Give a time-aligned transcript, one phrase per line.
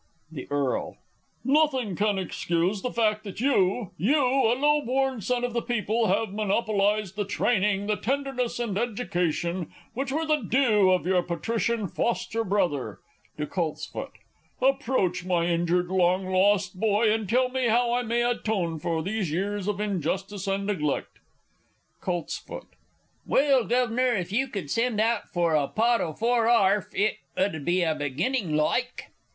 [0.31, 0.95] The E.
[1.43, 4.17] Nothing can excuse the fact that you you,
[4.51, 9.71] a low born son of the people, have monopolised the training, the tenderness and education,
[9.93, 12.97] which were the due of your Patrician foster brother.
[13.37, 14.13] (To COLTSFOOT.)
[14.59, 19.31] Approach, my injured, long lost boy, and tell me how I may atone for these
[19.31, 21.19] years of injustice and neglect!
[22.01, 22.43] Colts.
[23.27, 27.63] Well, Guv'nor, if you could send out for a pot o' four arf, it 'ud
[27.65, 29.11] be a beginning, like.